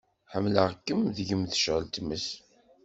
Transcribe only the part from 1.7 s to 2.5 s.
tmes.